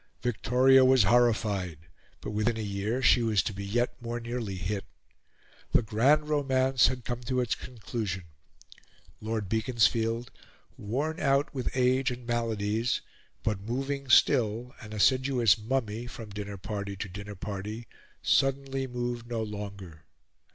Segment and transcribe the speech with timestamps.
[0.23, 1.77] Victoria was horrified,
[2.21, 4.83] but within a year she was to be yet more nearly hit.
[5.73, 8.23] The grand romance had come to its conclusion.
[9.19, 10.31] Lord Beaconsfield,
[10.75, 13.01] worn out with age and maladies,
[13.43, 17.85] but moving still, an assiduous mummy, from dinner party to dinner party,
[18.23, 20.05] suddenly moved no longer.